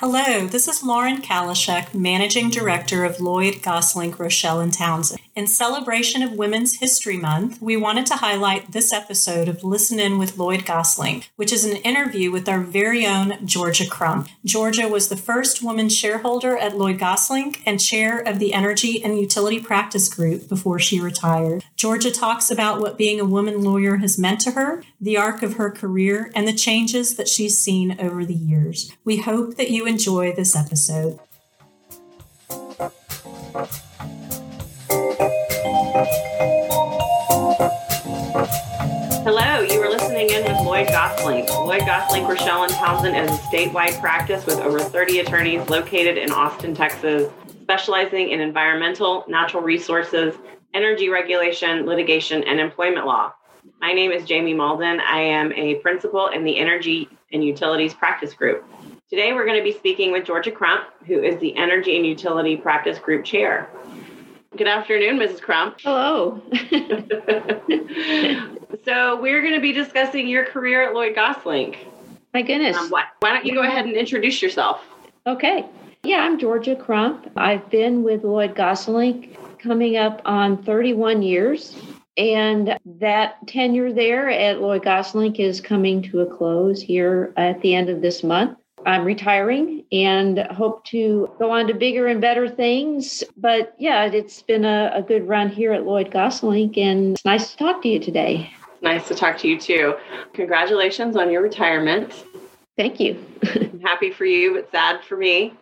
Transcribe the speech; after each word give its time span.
Hello, 0.00 0.46
this 0.46 0.68
is 0.68 0.84
Lauren 0.84 1.20
Kalisek, 1.20 1.92
Managing 1.92 2.50
Director 2.50 3.04
of 3.04 3.18
Lloyd 3.18 3.54
Gosselink 3.54 4.16
Rochelle 4.20 4.60
and 4.60 4.72
Townsend. 4.72 5.18
In 5.38 5.46
celebration 5.46 6.24
of 6.24 6.32
Women's 6.32 6.80
History 6.80 7.16
Month, 7.16 7.62
we 7.62 7.76
wanted 7.76 8.06
to 8.06 8.16
highlight 8.16 8.72
this 8.72 8.92
episode 8.92 9.46
of 9.46 9.62
Listen 9.62 10.00
In 10.00 10.18
with 10.18 10.36
Lloyd 10.36 10.62
Gosselink, 10.62 11.28
which 11.36 11.52
is 11.52 11.64
an 11.64 11.76
interview 11.76 12.32
with 12.32 12.48
our 12.48 12.58
very 12.58 13.06
own 13.06 13.46
Georgia 13.46 13.88
Crump. 13.88 14.26
Georgia 14.44 14.88
was 14.88 15.08
the 15.08 15.16
first 15.16 15.62
woman 15.62 15.90
shareholder 15.90 16.58
at 16.58 16.76
Lloyd 16.76 16.98
Gosselink 16.98 17.62
and 17.64 17.78
chair 17.78 18.18
of 18.18 18.40
the 18.40 18.52
Energy 18.52 19.00
and 19.00 19.16
Utility 19.16 19.60
Practice 19.60 20.12
Group 20.12 20.48
before 20.48 20.80
she 20.80 20.98
retired. 20.98 21.62
Georgia 21.76 22.10
talks 22.10 22.50
about 22.50 22.80
what 22.80 22.98
being 22.98 23.20
a 23.20 23.24
woman 23.24 23.62
lawyer 23.62 23.98
has 23.98 24.18
meant 24.18 24.40
to 24.40 24.50
her, 24.50 24.82
the 25.00 25.16
arc 25.16 25.44
of 25.44 25.54
her 25.54 25.70
career, 25.70 26.32
and 26.34 26.48
the 26.48 26.52
changes 26.52 27.14
that 27.14 27.28
she's 27.28 27.56
seen 27.56 27.96
over 28.00 28.24
the 28.24 28.34
years. 28.34 28.90
We 29.04 29.18
hope 29.18 29.54
that 29.54 29.70
you 29.70 29.86
enjoy 29.86 30.32
this 30.32 30.56
episode. 30.56 31.20
Hello, 39.24 39.60
you 39.60 39.80
are 39.82 39.90
listening 39.90 40.30
in 40.30 40.42
with 40.42 40.66
Lloyd 40.66 40.88
Gosselink. 40.88 41.48
Lloyd 41.50 41.82
Gosselink, 41.82 42.26
Rochelle 42.26 42.62
and 42.62 42.72
Townsend 42.72 43.16
is 43.16 43.30
a 43.30 43.42
statewide 43.42 44.00
practice 44.00 44.46
with 44.46 44.58
over 44.60 44.80
30 44.80 45.18
attorneys 45.18 45.68
located 45.68 46.16
in 46.16 46.30
Austin, 46.30 46.74
Texas, 46.74 47.30
specializing 47.62 48.30
in 48.30 48.40
environmental, 48.40 49.24
natural 49.28 49.62
resources, 49.62 50.34
energy 50.72 51.08
regulation, 51.08 51.84
litigation, 51.84 52.42
and 52.44 52.58
employment 52.58 53.06
law. 53.06 53.32
My 53.80 53.92
name 53.92 54.10
is 54.12 54.24
Jamie 54.24 54.54
Mauldin. 54.54 55.00
I 55.00 55.20
am 55.20 55.52
a 55.52 55.74
principal 55.76 56.28
in 56.28 56.44
the 56.44 56.58
Energy 56.58 57.08
and 57.32 57.44
Utilities 57.44 57.92
Practice 57.92 58.32
Group. 58.32 58.64
Today, 59.10 59.32
we're 59.32 59.44
going 59.44 59.58
to 59.58 59.64
be 59.64 59.72
speaking 59.72 60.12
with 60.12 60.24
Georgia 60.24 60.50
Crump, 60.50 60.84
who 61.06 61.22
is 61.22 61.38
the 61.40 61.56
Energy 61.56 61.96
and 61.96 62.06
Utility 62.06 62.56
Practice 62.56 62.98
Group 62.98 63.24
Chair. 63.24 63.68
Good 64.56 64.66
afternoon, 64.66 65.18
Mrs. 65.18 65.42
Crump. 65.42 65.78
Hello. 65.82 66.40
so, 68.84 69.20
we're 69.20 69.42
going 69.42 69.54
to 69.54 69.60
be 69.60 69.72
discussing 69.72 70.26
your 70.26 70.46
career 70.46 70.88
at 70.88 70.94
Lloyd 70.94 71.14
Gosselink. 71.14 71.76
My 72.32 72.42
goodness. 72.42 72.76
Um, 72.76 72.88
why, 72.88 73.04
why 73.20 73.34
don't 73.34 73.44
you 73.44 73.54
go 73.54 73.62
ahead 73.62 73.84
and 73.84 73.94
introduce 73.94 74.40
yourself? 74.40 74.82
Okay. 75.26 75.66
Yeah, 76.02 76.18
I'm 76.18 76.38
Georgia 76.38 76.74
Crump. 76.74 77.30
I've 77.36 77.68
been 77.70 78.02
with 78.02 78.24
Lloyd 78.24 78.54
Gosselink 78.54 79.36
coming 79.58 79.96
up 79.96 80.22
on 80.24 80.62
31 80.62 81.22
years. 81.22 81.76
And 82.16 82.78
that 82.84 83.46
tenure 83.46 83.92
there 83.92 84.30
at 84.30 84.60
Lloyd 84.60 84.82
Gosselink 84.82 85.38
is 85.38 85.60
coming 85.60 86.02
to 86.02 86.20
a 86.20 86.26
close 86.26 86.80
here 86.80 87.32
at 87.36 87.60
the 87.60 87.74
end 87.74 87.90
of 87.90 88.00
this 88.00 88.24
month. 88.24 88.58
I'm 88.86 89.04
retiring 89.04 89.84
and 89.92 90.38
hope 90.50 90.84
to 90.86 91.30
go 91.38 91.50
on 91.50 91.66
to 91.66 91.74
bigger 91.74 92.06
and 92.06 92.20
better 92.20 92.48
things. 92.48 93.24
But 93.36 93.74
yeah, 93.78 94.06
it's 94.06 94.42
been 94.42 94.64
a, 94.64 94.90
a 94.94 95.02
good 95.02 95.26
run 95.26 95.48
here 95.48 95.72
at 95.72 95.84
Lloyd 95.84 96.10
Gosselink, 96.10 96.78
and 96.78 97.14
it's 97.14 97.24
nice 97.24 97.50
to 97.52 97.56
talk 97.56 97.82
to 97.82 97.88
you 97.88 97.98
today. 97.98 98.50
Nice 98.80 99.08
to 99.08 99.14
talk 99.14 99.38
to 99.38 99.48
you 99.48 99.58
too. 99.58 99.94
Congratulations 100.34 101.16
on 101.16 101.30
your 101.30 101.42
retirement. 101.42 102.24
Thank 102.76 103.00
you. 103.00 103.24
I'm 103.54 103.80
happy 103.80 104.10
for 104.10 104.24
you, 104.24 104.54
but 104.54 104.70
sad 104.70 105.02
for 105.04 105.16
me 105.16 105.54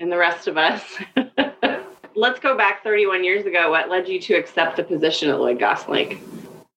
and 0.00 0.10
the 0.10 0.16
rest 0.16 0.48
of 0.48 0.56
us. 0.56 0.82
Let's 2.16 2.40
go 2.40 2.56
back 2.56 2.82
31 2.82 3.22
years 3.22 3.46
ago. 3.46 3.70
What 3.70 3.88
led 3.88 4.08
you 4.08 4.20
to 4.22 4.34
accept 4.34 4.76
the 4.76 4.82
position 4.82 5.30
at 5.30 5.38
Lloyd 5.38 5.58
Gosselink? 5.58 6.20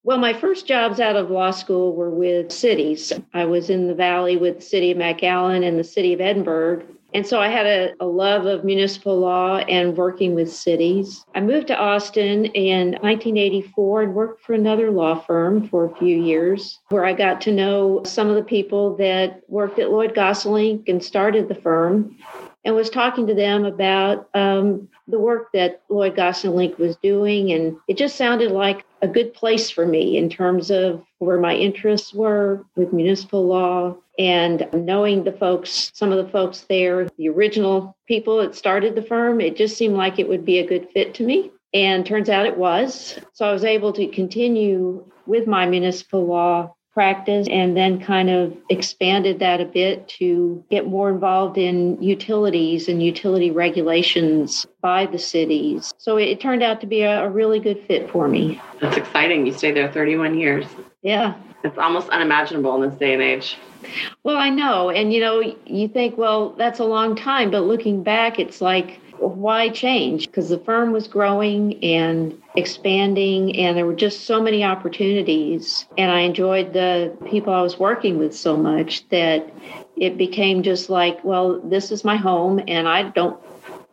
Well, 0.06 0.18
my 0.18 0.34
first 0.34 0.68
jobs 0.68 1.00
out 1.00 1.16
of 1.16 1.32
law 1.32 1.52
school 1.52 1.96
were 1.96 2.10
with 2.10 2.52
cities. 2.52 3.14
I 3.34 3.46
was 3.46 3.70
in 3.70 3.88
the 3.88 3.96
Valley 3.96 4.36
with 4.36 4.58
the 4.58 4.62
city 4.62 4.92
of 4.92 4.98
McAllen 4.98 5.66
and 5.66 5.80
the 5.80 5.84
city 5.84 6.12
of 6.12 6.20
Edinburg. 6.20 6.86
And 7.14 7.26
so 7.26 7.40
I 7.40 7.48
had 7.48 7.66
a, 7.66 7.94
a, 8.02 8.06
love 8.06 8.46
of 8.46 8.66
municipal 8.66 9.18
law 9.18 9.60
and 9.60 9.96
working 9.96 10.36
with 10.36 10.52
cities. 10.52 11.24
I 11.36 11.42
moved 11.42 11.68
to 11.68 11.78
Austin 11.78 12.46
in 12.48 12.94
1984 12.94 14.02
and 14.02 14.14
worked 14.16 14.44
for 14.44 14.54
another 14.54 14.92
law 14.92 15.20
firm 15.20 15.70
for 15.70 15.86
a 15.86 15.96
few 15.96 16.22
years, 16.22 16.80
where 16.90 17.06
I 17.06 17.14
got 17.14 17.40
to 17.42 17.52
know 17.52 18.02
some 18.04 18.30
of 18.30 18.36
the 18.36 18.44
people 18.44 18.98
that 18.98 19.42
worked 19.48 19.80
at 19.80 19.92
Lloyd 19.92 20.16
Gosselink 20.16 20.90
and 20.90 21.04
started 21.04 21.48
the 21.48 21.56
firm 21.56 22.18
and 22.66 22.76
was 22.76 22.90
talking 22.90 23.28
to 23.28 23.36
them 23.36 23.64
about 23.64 24.28
um, 24.34 24.90
the 25.08 25.20
work 25.20 25.52
that 25.54 25.84
Lloyd 25.90 26.16
Gosselink 26.16 26.78
was 26.78 26.96
doing. 26.98 27.52
And 27.52 27.78
it 27.88 27.98
just 27.98 28.16
sounded 28.16 28.52
like 28.52 28.86
a 29.04 29.08
good 29.08 29.34
place 29.34 29.70
for 29.70 29.86
me 29.86 30.18
in 30.18 30.30
terms 30.30 30.72
of 30.72 31.04
where 31.20 31.38
my 31.38 31.54
interests 31.54 32.14
were 32.14 32.66
with 32.78 32.94
municipal 32.94 33.46
law 33.46 33.96
and 34.18 34.66
knowing 34.74 35.26
the 35.26 35.32
folks, 35.34 35.92
some 35.94 36.14
of 36.14 36.24
the 36.24 36.32
folks 36.32 36.62
there, 36.62 37.10
the 37.18 37.28
original 37.28 37.98
people 38.08 38.38
that 38.38 38.56
started 38.56 38.96
the 38.96 39.02
firm, 39.02 39.42
it 39.42 39.58
just 39.58 39.76
seemed 39.76 39.98
like 39.98 40.20
it 40.20 40.30
would 40.30 40.46
be 40.46 40.60
a 40.60 40.68
good 40.68 40.90
fit 40.92 41.14
to 41.16 41.24
me. 41.24 41.52
And 41.74 42.06
turns 42.06 42.30
out 42.30 42.46
it 42.46 42.58
was. 42.58 43.20
So 43.34 43.46
I 43.46 43.52
was 43.52 43.66
able 43.66 43.92
to 43.94 44.08
continue 44.08 45.04
with 45.26 45.48
my 45.48 45.66
municipal 45.66 46.26
law 46.26 46.74
practice 46.94 47.48
and 47.50 47.76
then 47.76 48.00
kind 48.00 48.30
of 48.30 48.56
expanded 48.70 49.40
that 49.40 49.60
a 49.60 49.66
bit 49.66 50.08
to 50.08 50.64
get 50.70 50.88
more 50.88 51.10
involved 51.10 51.58
in 51.58 52.02
utilities 52.02 52.88
and 52.88 53.02
utility 53.02 53.50
regulations 53.50 54.66
by 54.82 55.06
the 55.08 55.18
cities. 55.18 55.94
So 55.98 56.18
it 56.18 56.40
turned 56.40 56.62
out 56.62 56.80
to 56.82 56.88
be 56.88 57.02
a, 57.02 57.26
a 57.26 57.30
really 57.30 57.60
good 57.60 57.84
fit 57.88 58.10
for 58.12 58.28
me. 58.28 58.62
That's 58.80 58.98
exciting. 58.98 59.46
You 59.46 59.54
stayed 59.54 59.76
there 59.76 59.92
31 59.92 60.38
years. 60.38 60.66
Yeah. 61.02 61.34
It's 61.64 61.78
almost 61.78 62.10
unimaginable 62.10 62.82
in 62.82 62.90
this 62.90 63.00
day 63.00 63.14
and 63.14 63.22
age. 63.22 63.58
Well, 64.24 64.38
I 64.38 64.50
know. 64.50 64.90
And 64.90 65.12
you 65.12 65.20
know, 65.20 65.42
you 65.66 65.88
think, 65.88 66.18
well, 66.18 66.52
that's 66.52 66.80
a 66.80 66.86
long 66.86 67.16
time, 67.16 67.52
but 67.52 67.62
looking 67.62 68.04
back, 68.04 68.40
it's 68.40 68.62
like 68.62 69.00
why 69.20 69.70
change? 69.70 70.28
Because 70.28 70.50
the 70.50 70.58
firm 70.58 70.92
was 70.92 71.08
growing 71.08 71.84
and 71.84 72.40
expanding, 72.56 73.56
and 73.58 73.78
there 73.78 73.86
were 73.86 73.96
just 73.96 74.26
so 74.26 74.42
many 74.42 74.64
opportunities. 74.64 75.86
And 75.98 76.12
I 76.12 76.22
enjoyed 76.22 76.74
the 76.74 77.16
people 77.30 77.54
I 77.54 77.62
was 77.62 77.80
working 77.80 78.18
with 78.18 78.36
so 78.36 78.58
much 78.58 79.08
that 79.10 79.50
it 79.96 80.18
became 80.18 80.64
just 80.64 80.90
like, 80.90 81.24
well, 81.24 81.60
this 81.62 81.92
is 81.92 82.04
my 82.04 82.16
home, 82.16 82.62
and 82.68 82.88
I 82.88 83.04
don't 83.04 83.40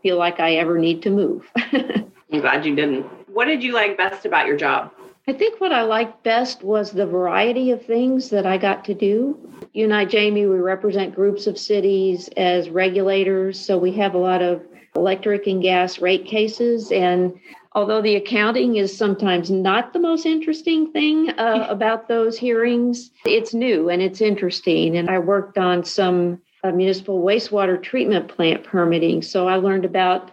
feel 0.03 0.17
like 0.17 0.41
I 0.41 0.55
ever 0.55 0.79
need 0.79 1.03
to 1.03 1.11
move. 1.11 1.51
I'm 1.57 2.41
glad 2.41 2.65
you 2.65 2.75
didn't. 2.75 3.05
What 3.33 3.47
did 3.47 3.63
you 3.63 3.73
like 3.73 3.97
best 3.97 4.25
about 4.25 4.47
your 4.47 4.57
job? 4.57 4.93
I 5.29 5.33
think 5.33 5.61
what 5.61 5.73
I 5.73 5.83
liked 5.83 6.25
best 6.25 6.65
was 6.65 6.91
the 6.91 7.07
variety 7.07 7.71
of 7.71 7.85
things 7.85 8.31
that 8.31 8.47
I 8.47 8.59
got 8.59 8.85
to 8.87 8.95
do. 8.95 9.39
You 9.73 9.85
and 9.85 9.95
I, 9.95 10.05
Jamie, 10.05 10.47
we 10.47 10.57
represent 10.59 11.15
groups 11.15 11.47
of 11.47 11.59
cities 11.59 12.29
as 12.37 12.71
regulators, 12.71 13.61
so 13.61 13.79
we 13.79 13.93
have 13.93 14.15
a 14.15 14.19
lot 14.19 14.43
of 14.43 14.63
electric 14.95 15.47
and 15.47 15.63
gas 15.63 16.01
rate 16.01 16.25
cases. 16.27 16.91
And 16.91 17.39
although 17.73 18.03
the 18.03 18.17
accounting 18.17 18.77
is 18.77 18.97
sometimes 18.97 19.51
not 19.51 19.93
the 19.93 19.99
most 19.99 20.27
interesting 20.27 20.93
thing 20.93 21.31
uh, 21.31 21.67
about 21.69 22.09
those 22.09 22.39
hearings, 22.39 23.11
it's 23.25 23.55
new 23.55 23.89
and 23.89 24.03
it's 24.03 24.21
interesting. 24.21 24.97
And 24.97 25.09
I 25.09 25.19
worked 25.19 25.59
on 25.59 25.85
some 25.85 26.41
uh, 26.63 26.73
municipal 26.73 27.23
wastewater 27.23 27.83
treatment 27.83 28.29
plant 28.29 28.65
permitting. 28.65 29.23
So 29.23 29.49
I 29.49 29.57
learned 29.57 29.85
about 29.85 30.31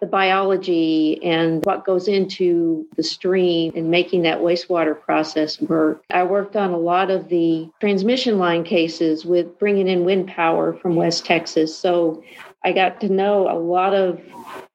the 0.00 0.06
biology 0.06 1.22
and 1.22 1.64
what 1.64 1.84
goes 1.84 2.08
into 2.08 2.86
the 2.96 3.02
stream 3.02 3.72
and 3.76 3.90
making 3.90 4.22
that 4.22 4.38
wastewater 4.38 5.00
process 5.00 5.60
work. 5.60 6.02
I 6.10 6.24
worked 6.24 6.56
on 6.56 6.70
a 6.70 6.78
lot 6.78 7.10
of 7.10 7.28
the 7.28 7.70
transmission 7.80 8.38
line 8.38 8.64
cases 8.64 9.24
with 9.24 9.58
bringing 9.58 9.86
in 9.88 10.04
wind 10.04 10.28
power 10.28 10.72
from 10.72 10.96
West 10.96 11.24
Texas. 11.24 11.76
So 11.76 12.22
I 12.64 12.72
got 12.72 13.00
to 13.00 13.08
know 13.08 13.50
a 13.50 13.58
lot 13.58 13.94
of 13.94 14.20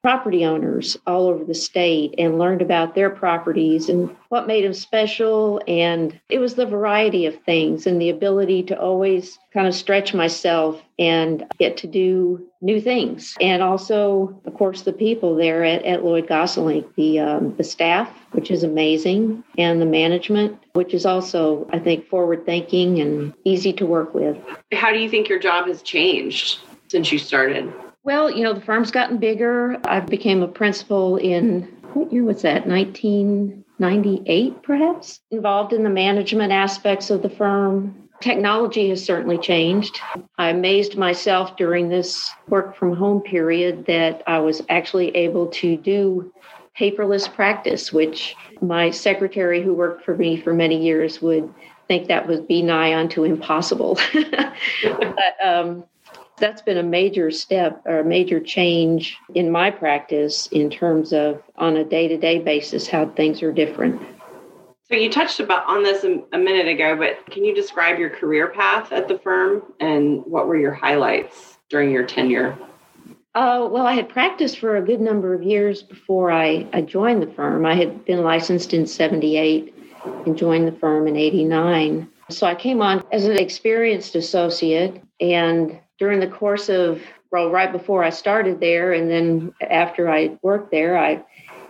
property 0.02 0.46
owners 0.46 0.96
all 1.08 1.28
over 1.28 1.44
the 1.44 1.56
state 1.56 2.14
and 2.20 2.38
learned 2.38 2.62
about 2.62 2.94
their 2.94 3.10
properties 3.10 3.90
and 3.90 4.16
what 4.30 4.46
made 4.46 4.64
them 4.64 4.74
special. 4.74 5.60
And 5.68 6.20
it 6.30 6.38
was 6.38 6.54
the 6.54 6.66
variety 6.66 7.26
of 7.26 7.42
things 7.44 7.88
and 7.88 8.00
the 8.00 8.12
ability 8.12 8.62
to 8.64 8.80
always 8.80 9.40
kind 9.52 9.68
of 9.68 9.74
stretch 9.74 10.14
myself 10.14 10.80
and 11.00 11.44
get 11.58 11.76
to 11.78 11.88
do 11.88 12.48
new 12.62 12.80
things. 12.80 13.36
And 13.42 13.64
also, 13.64 14.40
of 14.46 14.54
course, 14.54 14.84
the 14.84 14.94
people 14.94 15.36
there 15.36 15.64
at, 15.64 15.84
at 15.86 16.06
Lloyd 16.06 16.28
Gosselink, 16.28 16.94
the, 16.96 17.20
um, 17.20 17.56
the 17.56 17.64
staff, 17.64 18.12
which 18.32 18.52
is 18.52 18.62
amazing, 18.62 19.44
and 19.58 19.82
the 19.82 19.88
management, 19.88 20.60
which 20.74 20.94
is 20.94 21.06
also, 21.08 21.68
I 21.74 21.80
think, 21.80 22.08
forward 22.10 22.46
thinking 22.46 23.00
and 23.00 23.34
easy 23.44 23.74
to 23.74 23.88
work 23.88 24.14
with. 24.14 24.38
How 24.72 24.92
do 24.92 25.00
you 25.00 25.10
think 25.10 25.30
your 25.30 25.40
job 25.40 25.68
has 25.68 25.82
changed? 25.82 26.60
Since 26.88 27.12
you 27.12 27.20
started? 27.20 27.72
Well, 28.04 28.30
you 28.30 28.44
know, 28.44 28.54
the 28.54 28.62
firm's 28.62 28.92
gotten 28.92 29.18
bigger. 29.18 29.80
I 29.86 30.00
became 30.00 30.44
a 30.44 30.48
principal 30.48 31.18
in 31.18 31.64
what 31.94 32.12
year 32.12 32.24
was 32.24 32.42
that? 32.44 32.68
1998, 32.68 34.62
perhaps? 34.62 35.22
Involved 35.32 35.74
in 35.74 35.84
the 35.84 35.90
management 35.90 36.52
aspects 36.52 37.10
of 37.10 37.22
the 37.22 37.30
firm. 37.30 38.10
Technology 38.22 38.90
has 38.90 39.04
certainly 39.04 39.38
changed. 39.38 40.00
I 40.38 40.50
amazed 40.50 40.98
myself 40.98 41.58
during 41.58 41.90
this 41.90 42.32
work 42.48 42.76
from 42.76 42.96
home 42.96 43.22
period 43.22 43.86
that 43.88 44.24
I 44.28 44.40
was 44.40 44.62
actually 44.70 45.16
able 45.16 45.48
to 45.48 45.78
do 45.78 46.32
paperless 46.80 47.34
practice, 47.34 47.92
which 47.92 48.36
my 48.62 48.90
secretary, 48.90 49.64
who 49.64 49.74
worked 49.74 50.04
for 50.04 50.16
me 50.16 50.40
for 50.40 50.54
many 50.54 50.84
years, 50.84 51.22
would 51.22 51.52
think 51.88 52.08
that 52.08 52.28
would 52.28 52.48
be 52.48 52.62
nigh 52.62 52.94
unto 52.94 53.24
impossible. 53.24 53.98
but 54.14 55.36
um, 55.44 55.86
that's 56.38 56.62
been 56.62 56.78
a 56.78 56.84
major 56.84 57.32
step 57.32 57.82
or 57.86 58.00
a 58.00 58.04
major 58.04 58.40
change 58.40 59.18
in 59.34 59.52
my 59.52 59.72
practice 59.72 60.48
in 60.48 60.70
terms 60.70 61.14
of 61.14 61.42
on 61.58 61.78
a 61.78 61.84
day-to-day 61.84 62.40
basis 62.40 62.88
how 62.88 63.08
things 63.10 63.42
are 63.42 63.52
different 63.52 64.02
so 64.90 64.96
you 64.96 65.10
touched 65.10 65.40
about 65.40 65.66
on 65.68 65.84
this 65.84 66.04
a, 66.04 66.38
minute 66.38 66.68
ago 66.68 66.96
but 66.96 67.26
can 67.32 67.44
you 67.44 67.56
describe 67.56 68.00
your 68.00 68.10
career 68.10 68.48
path 68.50 68.92
at 68.92 69.08
the 69.08 69.18
firm 69.20 69.64
and 69.80 70.24
what 70.26 70.48
were 70.48 70.58
your 70.58 70.74
highlights 70.74 71.58
during 71.70 71.92
your 71.92 72.06
tenure 72.06 72.58
uh, 73.36 73.68
well, 73.70 73.86
I 73.86 73.92
had 73.92 74.08
practiced 74.08 74.60
for 74.60 74.78
a 74.78 74.82
good 74.82 75.02
number 75.02 75.34
of 75.34 75.44
years 75.44 75.84
before 75.84 76.32
I, 76.32 76.66
I 76.72 76.80
joined 76.80 77.22
the 77.22 77.34
firm. 77.34 77.66
I 77.66 77.76
had 77.76 78.06
been 78.06 78.24
licensed 78.24 78.74
in 78.74 78.88
78 78.88 79.76
and 80.26 80.38
joined 80.38 80.70
the 80.70 80.80
firm 80.80 81.06
in 81.06 81.18
89. 81.18 82.08
So 82.30 82.48
I 82.48 82.56
came 82.56 82.82
on 82.82 83.04
as 83.12 83.26
an 83.26 83.38
experienced 83.38 84.16
associate. 84.16 85.04
And 85.20 85.80
during 85.98 86.20
the 86.20 86.28
course 86.28 86.70
of, 86.70 87.02
well, 87.32 87.50
right 87.50 87.72
before 87.72 88.04
I 88.04 88.10
started 88.10 88.60
there, 88.60 88.94
and 88.94 89.10
then 89.10 89.54
after 89.62 90.10
I 90.10 90.38
worked 90.42 90.72
there, 90.72 90.98
I 90.98 91.24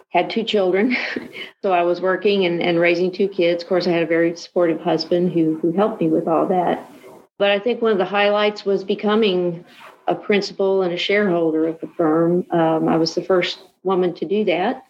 had 0.10 0.30
two 0.30 0.44
children. 0.44 0.96
so 1.62 1.72
I 1.72 1.84
was 1.84 2.02
working 2.02 2.46
and, 2.46 2.62
and 2.62 2.80
raising 2.80 3.12
two 3.12 3.28
kids. 3.28 3.64
Of 3.64 3.70
course, 3.70 3.88
I 3.88 3.92
had 3.92 4.04
a 4.04 4.08
very 4.08 4.36
supportive 4.36 4.80
husband 4.82 5.34
who, 5.34 5.60
who 5.60 5.72
helped 5.72 6.02
me 6.02 6.10
with 6.10 6.28
all 6.28 6.48
that. 6.48 6.90
But 7.38 7.52
I 7.52 7.60
think 7.60 7.82
one 7.82 7.92
of 7.92 7.98
the 7.98 8.06
highlights 8.06 8.66
was 8.66 8.84
becoming 8.84 9.66
a 10.08 10.16
principal 10.16 10.84
and 10.84 10.94
a 10.94 10.98
shareholder 10.98 11.68
of 11.68 11.80
the 11.82 11.88
firm. 11.98 12.46
Um, 12.52 12.88
I 12.88 12.96
was 12.98 13.16
the 13.16 13.24
first 13.24 13.60
woman 13.84 14.14
to 14.16 14.26
do 14.26 14.46
that. 14.46 14.86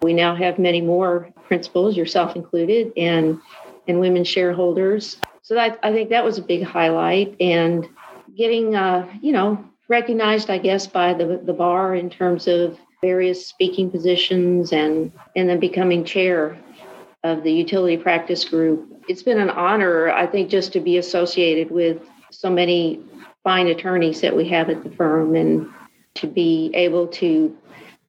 We 0.00 0.14
now 0.14 0.34
have 0.34 0.58
many 0.58 0.80
more 0.80 1.28
principals, 1.46 1.96
yourself 1.96 2.34
included, 2.34 2.92
and 2.96 3.40
and 3.88 4.00
women 4.00 4.24
shareholders. 4.24 5.18
So 5.42 5.54
that 5.54 5.78
I 5.82 5.92
think 5.92 6.10
that 6.10 6.24
was 6.24 6.38
a 6.38 6.42
big 6.42 6.62
highlight, 6.62 7.36
and 7.40 7.88
getting 8.36 8.76
uh, 8.76 9.08
you 9.20 9.32
know 9.32 9.62
recognized, 9.88 10.50
I 10.50 10.58
guess, 10.58 10.86
by 10.86 11.14
the 11.14 11.40
the 11.44 11.52
bar 11.52 11.94
in 11.94 12.08
terms 12.08 12.46
of 12.46 12.78
various 13.00 13.46
speaking 13.46 13.90
positions, 13.90 14.72
and 14.72 15.12
and 15.36 15.48
then 15.48 15.58
becoming 15.58 16.04
chair 16.04 16.56
of 17.24 17.42
the 17.42 17.52
utility 17.52 17.96
practice 17.96 18.44
group. 18.44 18.88
It's 19.08 19.22
been 19.22 19.40
an 19.40 19.50
honor, 19.50 20.10
I 20.10 20.26
think, 20.26 20.48
just 20.48 20.72
to 20.74 20.80
be 20.80 20.98
associated 20.98 21.70
with 21.70 22.00
so 22.30 22.48
many 22.48 23.00
fine 23.42 23.66
attorneys 23.66 24.20
that 24.20 24.36
we 24.36 24.48
have 24.48 24.70
at 24.70 24.84
the 24.84 24.90
firm, 24.90 25.34
and 25.34 25.68
to 26.14 26.28
be 26.28 26.70
able 26.74 27.08
to 27.08 27.56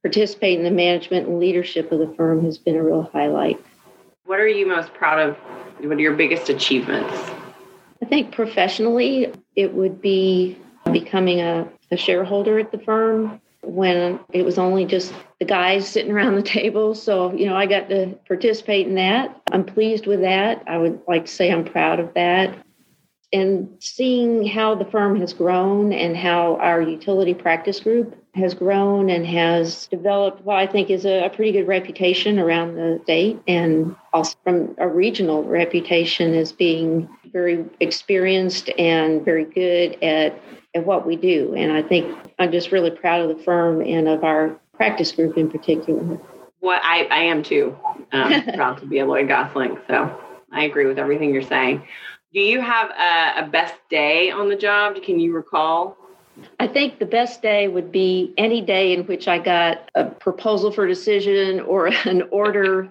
participate 0.04 0.60
in 0.60 0.66
the 0.66 0.72
management 0.72 1.28
and 1.28 1.40
leadership 1.40 1.92
of 1.92 2.00
the 2.00 2.14
firm 2.16 2.44
has 2.44 2.58
been 2.58 2.76
a 2.76 2.84
real 2.84 3.10
highlight. 3.12 3.60
What 4.26 4.40
are 4.40 4.48
you 4.48 4.68
most 4.68 4.94
proud 4.94 5.20
of? 5.20 5.38
What 5.80 5.98
are 5.98 6.02
your 6.02 6.16
biggest 6.16 6.50
achievements? 6.50 7.14
I 8.02 8.06
think 8.06 8.34
professionally, 8.34 9.34
it 9.56 9.74
would 9.74 10.02
be 10.02 10.58
becoming 10.92 11.40
a, 11.40 11.68
a 11.92 11.98
shareholder 11.98 12.60
at 12.60 12.72
the 12.72 12.80
firm 12.80 13.40
when 13.62 14.20
it 14.34 14.44
was 14.44 14.58
only 14.58 14.86
just 14.86 15.14
the 15.40 15.46
guys 15.46 15.88
sitting 15.88 16.12
around 16.12 16.36
the 16.36 16.42
table. 16.42 16.94
So, 16.96 17.34
you 17.34 17.46
know, 17.46 17.56
I 17.56 17.66
got 17.66 17.90
to 17.90 18.08
participate 18.28 18.88
in 18.88 18.96
that. 18.96 19.42
I'm 19.52 19.64
pleased 19.64 20.06
with 20.06 20.22
that. 20.22 20.64
I 20.68 20.78
would 20.78 21.02
like 21.08 21.26
to 21.26 21.32
say 21.32 21.52
I'm 21.52 21.64
proud 21.64 22.00
of 22.00 22.14
that. 22.14 22.56
And 23.34 23.68
seeing 23.80 24.46
how 24.46 24.76
the 24.76 24.86
firm 24.86 25.20
has 25.20 25.34
grown 25.34 25.92
and 25.92 26.16
how 26.16 26.58
our 26.58 26.82
utility 26.82 27.34
practice 27.34 27.80
group 27.80 28.16
has 28.36 28.54
grown 28.54 29.10
and 29.10 29.26
has 29.26 29.88
developed 29.88 30.44
what 30.44 30.58
I 30.58 30.66
think 30.66 30.90
is 30.90 31.06
a, 31.06 31.26
a, 31.26 31.30
pretty 31.30 31.52
good 31.52 31.68
reputation 31.68 32.40
around 32.40 32.76
the 32.76 33.00
state 33.04 33.40
and 33.48 33.96
also 34.12 34.36
from 34.44 34.76
a 34.80 34.88
regional 34.88 35.44
reputation 35.44 36.34
as 36.34 36.52
being 36.52 37.08
very 37.32 37.64
experienced 37.80 38.72
and 38.80 39.24
very 39.24 39.46
good 39.46 40.04
at, 40.04 40.40
at 40.74 40.86
what 40.86 41.06
we 41.06 41.16
do. 41.16 41.54
And 41.56 41.72
I 41.72 41.84
think 41.84 42.16
I'm 42.40 42.52
just 42.52 42.72
really 42.72 42.90
proud 42.90 43.22
of 43.22 43.38
the 43.38 43.44
firm 43.44 43.82
and 43.82 44.08
of 44.08 44.24
our 44.24 44.60
practice 44.74 45.12
group 45.12 45.38
in 45.38 45.50
particular. 45.50 46.20
Well, 46.60 46.80
I, 46.82 47.08
I 47.12 47.20
am 47.20 47.44
too, 47.44 47.78
um, 48.12 48.44
proud 48.56 48.80
to 48.80 48.88
be 48.88 49.00
a 49.00 49.06
Lloyd 49.06 49.28
Gosselink. 49.28 49.80
So 49.88 50.20
I 50.52 50.64
agree 50.64 50.86
with 50.88 50.98
everything 50.98 51.34
you're 51.34 51.44
saying. 51.44 51.86
Do 52.34 52.40
you 52.40 52.62
have 52.62 52.90
a, 52.90 53.46
a 53.46 53.48
best 53.48 53.76
day 53.90 54.32
on 54.32 54.50
the 54.50 54.56
job? 54.56 55.02
Can 55.04 55.20
you 55.20 55.36
recall? 55.36 55.96
I 56.60 56.66
think 56.66 56.98
the 56.98 57.06
best 57.06 57.44
day 57.44 57.68
would 57.68 57.92
be 57.92 58.34
any 58.40 58.60
day 58.60 58.94
in 58.94 59.06
which 59.06 59.28
I 59.28 59.38
got 59.38 59.92
a 59.94 60.06
proposal 60.06 60.72
for 60.72 60.88
decision 60.88 61.60
or 61.60 61.88
an 62.06 62.24
order 62.32 62.90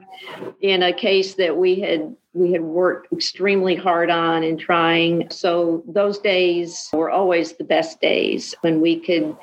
in 0.61 0.85
a 0.85 0.93
case 0.93 1.35
that 1.35 1.57
we 1.57 1.81
had 1.81 2.17
we 2.35 2.53
had 2.53 2.63
worked 2.63 3.13
extremely 3.13 3.75
hard 3.75 4.11
on 4.11 4.43
and 4.43 4.59
trying. 4.59 5.29
So 5.31 5.83
those 5.87 6.19
days 6.19 6.89
were 6.93 7.11
always 7.11 7.53
the 7.55 7.65
best 7.65 8.01
days 8.01 8.55
when 8.63 8.81
we 8.81 9.01
could 9.01 9.37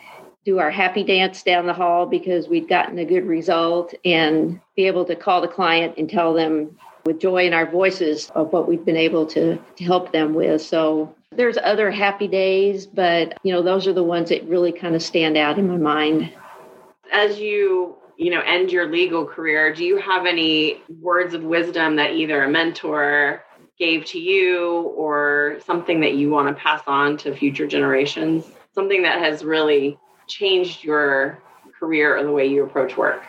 do 0.44 0.58
our 0.58 0.72
happy 0.72 1.04
dance 1.04 1.44
down 1.44 1.68
the 1.68 1.74
hall 1.74 2.08
because 2.08 2.48
we'd 2.48 2.68
gotten 2.68 2.98
a 2.98 3.06
good 3.06 3.26
result 3.26 3.94
and 4.06 4.60
be 4.76 4.88
able 4.88 5.06
to 5.06 5.16
call 5.16 5.42
the 5.42 5.48
client 5.48 5.96
and 5.98 6.10
tell 6.10 6.34
them 6.34 6.76
with 7.06 7.20
joy 7.20 7.46
in 7.46 7.54
our 7.54 7.66
voices 7.66 8.30
of 8.36 8.52
what 8.52 8.68
we've 8.68 8.86
been 8.86 8.98
able 8.98 9.26
to, 9.28 9.58
to 9.76 9.84
help 9.84 10.12
them 10.12 10.34
with. 10.34 10.62
So 10.62 11.16
there's 11.32 11.58
other 11.58 11.92
happy 11.92 12.28
days, 12.28 12.86
but 12.86 13.38
you 13.44 13.54
know, 13.54 13.62
those 13.62 13.88
are 13.88 13.94
the 13.94 14.04
ones 14.04 14.30
that 14.30 14.44
really 14.48 14.72
kind 14.72 14.96
of 14.96 15.02
stand 15.02 15.38
out 15.38 15.58
in 15.58 15.68
my 15.68 15.78
mind. 15.78 16.34
As 17.12 17.40
you, 17.40 17.98
you 18.18 18.32
know, 18.32 18.42
end 18.42 18.72
your 18.72 18.90
legal 18.90 19.26
career, 19.26 19.74
do 19.74 19.84
you 19.84 19.98
have 19.98 20.26
any 20.26 20.82
words 21.02 21.34
of 21.34 21.44
wisdom 21.44 21.96
that 21.96 22.12
either 22.12 22.44
a 22.44 22.50
mentor 22.50 23.44
gave 23.78 24.06
to 24.06 24.20
you 24.20 24.94
or 24.98 25.60
something 25.66 26.02
that 26.02 26.16
you 26.16 26.30
want 26.30 26.48
to 26.50 26.62
pass 26.62 26.82
on 26.86 27.18
to 27.18 27.36
future 27.36 27.66
generations? 27.66 28.46
Something 28.76 29.02
that 29.04 29.20
has 29.20 29.44
really 29.44 29.98
changed 30.28 30.84
your 30.84 31.42
career 31.80 32.18
or 32.18 32.24
the 32.24 32.32
way 32.32 32.46
you 32.46 32.64
approach 32.64 32.98
work? 32.98 33.24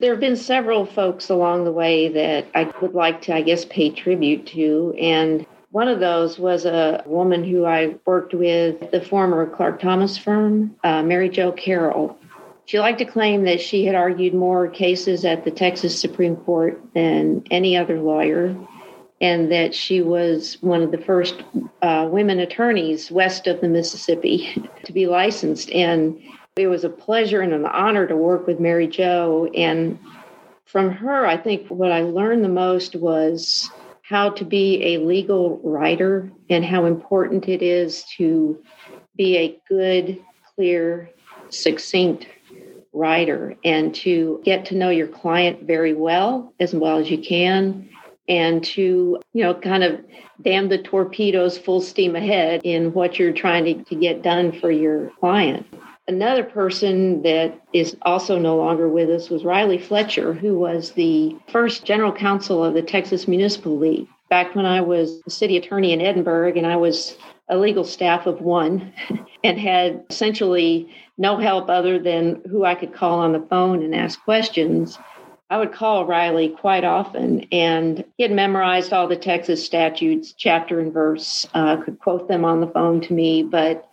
There 0.00 0.10
have 0.10 0.20
been 0.20 0.36
several 0.36 0.86
folks 0.86 1.30
along 1.30 1.64
the 1.64 1.72
way 1.72 2.08
that 2.08 2.46
I 2.54 2.72
would 2.82 2.94
like 2.94 3.22
to, 3.22 3.34
I 3.34 3.42
guess, 3.42 3.64
pay 3.64 3.90
tribute 3.90 4.46
to. 4.48 4.94
And 5.00 5.46
one 5.70 5.88
of 5.88 6.00
those 6.00 6.38
was 6.38 6.64
a 6.64 7.02
woman 7.06 7.44
who 7.44 7.64
I 7.64 7.94
worked 8.04 8.34
with, 8.34 8.90
the 8.90 9.00
former 9.00 9.46
Clark 9.46 9.80
Thomas 9.80 10.18
firm, 10.18 10.74
uh, 10.82 11.02
Mary 11.02 11.28
Jo 11.28 11.52
Carroll. 11.52 12.18
She 12.66 12.80
liked 12.80 12.98
to 12.98 13.04
claim 13.04 13.44
that 13.44 13.60
she 13.60 13.84
had 13.84 13.94
argued 13.94 14.34
more 14.34 14.68
cases 14.68 15.24
at 15.24 15.44
the 15.44 15.50
Texas 15.50 16.00
Supreme 16.00 16.36
Court 16.36 16.80
than 16.94 17.44
any 17.50 17.76
other 17.76 18.00
lawyer, 18.00 18.56
and 19.20 19.52
that 19.52 19.74
she 19.74 20.00
was 20.00 20.58
one 20.62 20.82
of 20.82 20.90
the 20.90 20.98
first 20.98 21.42
uh, 21.82 22.08
women 22.10 22.40
attorneys 22.40 23.10
west 23.10 23.46
of 23.46 23.60
the 23.60 23.68
Mississippi 23.68 24.68
to 24.84 24.92
be 24.92 25.06
licensed. 25.06 25.70
And 25.70 26.20
it 26.56 26.68
was 26.68 26.84
a 26.84 26.88
pleasure 26.88 27.40
and 27.40 27.52
an 27.52 27.66
honor 27.66 28.06
to 28.06 28.16
work 28.16 28.46
with 28.46 28.60
Mary 28.60 28.86
Jo. 28.86 29.50
And 29.56 29.98
from 30.66 30.88
her, 30.90 31.26
I 31.26 31.36
think 31.36 31.66
what 31.66 31.90
I 31.90 32.02
learned 32.02 32.44
the 32.44 32.48
most 32.48 32.94
was 32.94 33.68
how 34.02 34.30
to 34.30 34.44
be 34.44 34.94
a 34.94 34.98
legal 34.98 35.58
writer 35.64 36.30
and 36.48 36.64
how 36.64 36.84
important 36.84 37.48
it 37.48 37.60
is 37.60 38.04
to 38.18 38.62
be 39.16 39.36
a 39.36 39.58
good, 39.68 40.22
clear, 40.54 41.10
succinct 41.48 42.28
writer 42.92 43.56
and 43.64 43.92
to 43.92 44.40
get 44.44 44.64
to 44.66 44.76
know 44.76 44.90
your 44.90 45.08
client 45.08 45.64
very 45.64 45.92
well, 45.92 46.52
as 46.60 46.72
well 46.72 46.98
as 46.98 47.10
you 47.10 47.18
can, 47.18 47.88
and 48.28 48.62
to, 48.64 49.20
you 49.32 49.42
know, 49.42 49.54
kind 49.54 49.82
of 49.82 50.00
damn 50.42 50.68
the 50.68 50.78
torpedoes 50.78 51.58
full 51.58 51.80
steam 51.80 52.14
ahead 52.14 52.60
in 52.62 52.92
what 52.92 53.18
you're 53.18 53.32
trying 53.32 53.64
to, 53.64 53.84
to 53.84 53.96
get 53.96 54.22
done 54.22 54.52
for 54.60 54.70
your 54.70 55.10
client. 55.18 55.66
Another 56.06 56.44
person 56.44 57.22
that 57.22 57.58
is 57.72 57.96
also 58.02 58.38
no 58.38 58.56
longer 58.56 58.88
with 58.88 59.08
us 59.08 59.30
was 59.30 59.44
Riley 59.44 59.78
Fletcher, 59.78 60.34
who 60.34 60.58
was 60.58 60.92
the 60.92 61.34
first 61.48 61.86
general 61.86 62.12
counsel 62.12 62.62
of 62.62 62.74
the 62.74 62.82
Texas 62.82 63.26
Municipal 63.26 63.78
League. 63.78 64.06
Back 64.28 64.54
when 64.54 64.66
I 64.66 64.82
was 64.82 65.22
city 65.28 65.56
attorney 65.56 65.92
in 65.92 66.02
Edinburg 66.02 66.58
and 66.58 66.66
I 66.66 66.76
was 66.76 67.16
a 67.48 67.56
legal 67.56 67.84
staff 67.84 68.26
of 68.26 68.42
one 68.42 68.92
and 69.44 69.58
had 69.58 70.04
essentially 70.10 70.94
no 71.16 71.38
help 71.38 71.70
other 71.70 71.98
than 71.98 72.42
who 72.50 72.64
I 72.64 72.74
could 72.74 72.92
call 72.92 73.20
on 73.20 73.32
the 73.32 73.46
phone 73.48 73.82
and 73.82 73.94
ask 73.94 74.22
questions. 74.24 74.98
I 75.48 75.58
would 75.58 75.72
call 75.72 76.06
Riley 76.06 76.48
quite 76.48 76.84
often, 76.84 77.46
and 77.52 78.04
he 78.16 78.24
had 78.24 78.32
memorized 78.32 78.92
all 78.92 79.06
the 79.06 79.16
Texas 79.16 79.64
statutes, 79.64 80.32
chapter 80.32 80.80
and 80.80 80.92
verse, 80.92 81.46
uh, 81.54 81.76
could 81.76 81.98
quote 81.98 82.28
them 82.28 82.44
on 82.44 82.60
the 82.60 82.66
phone 82.66 83.00
to 83.02 83.12
me, 83.12 83.42
but 83.42 83.88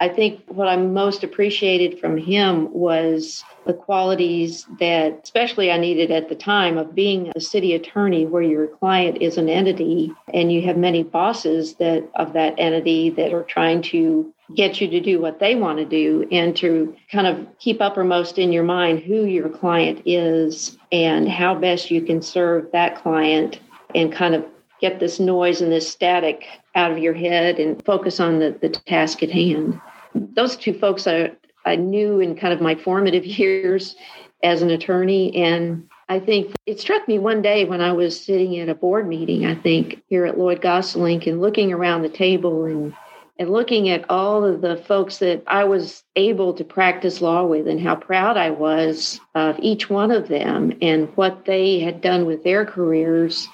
I 0.00 0.08
think 0.08 0.42
what 0.46 0.68
I 0.68 0.76
most 0.76 1.24
appreciated 1.24 1.98
from 1.98 2.16
him 2.16 2.72
was 2.72 3.44
the 3.66 3.72
qualities 3.72 4.64
that, 4.78 5.20
especially 5.24 5.72
I 5.72 5.78
needed 5.78 6.12
at 6.12 6.28
the 6.28 6.36
time 6.36 6.78
of 6.78 6.94
being 6.94 7.32
a 7.34 7.40
city 7.40 7.74
attorney, 7.74 8.24
where 8.24 8.42
your 8.42 8.68
client 8.68 9.20
is 9.20 9.38
an 9.38 9.48
entity 9.48 10.12
and 10.32 10.52
you 10.52 10.62
have 10.62 10.76
many 10.76 11.02
bosses 11.02 11.74
that 11.74 12.08
of 12.14 12.32
that 12.34 12.54
entity 12.58 13.10
that 13.10 13.32
are 13.32 13.42
trying 13.42 13.82
to 13.82 14.32
get 14.54 14.80
you 14.80 14.88
to 14.88 15.00
do 15.00 15.20
what 15.20 15.40
they 15.40 15.56
want 15.56 15.78
to 15.78 15.84
do 15.84 16.26
and 16.30 16.56
to 16.56 16.96
kind 17.10 17.26
of 17.26 17.46
keep 17.58 17.80
uppermost 17.80 18.38
in 18.38 18.52
your 18.52 18.62
mind 18.62 19.00
who 19.00 19.24
your 19.24 19.48
client 19.48 20.00
is 20.06 20.78
and 20.92 21.28
how 21.28 21.54
best 21.54 21.90
you 21.90 22.00
can 22.02 22.22
serve 22.22 22.70
that 22.72 22.96
client 22.96 23.60
and 23.94 24.12
kind 24.12 24.34
of 24.34 24.44
get 24.80 25.00
this 25.00 25.18
noise 25.18 25.60
and 25.60 25.72
this 25.72 25.88
static 25.88 26.46
out 26.74 26.90
of 26.90 26.98
your 26.98 27.14
head 27.14 27.58
and 27.58 27.84
focus 27.84 28.20
on 28.20 28.38
the, 28.38 28.56
the 28.60 28.68
task 28.68 29.22
at 29.22 29.30
hand. 29.30 29.80
those 30.14 30.56
two 30.56 30.72
folks 30.72 31.06
I, 31.06 31.32
I 31.64 31.76
knew 31.76 32.20
in 32.20 32.36
kind 32.36 32.52
of 32.52 32.60
my 32.60 32.74
formative 32.74 33.26
years 33.38 33.96
as 34.42 34.62
an 34.62 34.70
attorney. 34.70 35.34
And 35.36 35.88
I 36.08 36.20
think 36.20 36.54
it 36.66 36.80
struck 36.80 37.06
me 37.08 37.18
one 37.18 37.42
day 37.42 37.64
when 37.64 37.80
I 37.80 37.92
was 37.92 38.18
sitting 38.18 38.58
at 38.58 38.68
a 38.68 38.74
board 38.74 39.08
meeting, 39.08 39.46
I 39.46 39.54
think, 39.54 40.02
here 40.08 40.24
at 40.24 40.38
Lloyd 40.38 40.62
Gosselink 40.62 41.26
and 41.26 41.40
looking 41.40 41.72
around 41.72 42.02
the 42.02 42.08
table 42.08 42.64
and 42.64 42.94
and 43.40 43.50
looking 43.50 43.88
at 43.88 44.04
all 44.10 44.44
of 44.44 44.62
the 44.62 44.76
folks 44.76 45.18
that 45.18 45.44
I 45.46 45.62
was 45.62 46.02
able 46.16 46.52
to 46.54 46.64
practice 46.64 47.20
law 47.20 47.44
with 47.44 47.68
and 47.68 47.80
how 47.80 47.94
proud 47.94 48.36
I 48.36 48.50
was 48.50 49.20
of 49.36 49.56
each 49.60 49.88
one 49.88 50.10
of 50.10 50.26
them 50.26 50.76
and 50.82 51.08
what 51.16 51.44
they 51.44 51.78
had 51.78 52.00
done 52.00 52.26
with 52.26 52.42
their 52.42 52.64
careers 52.64 53.46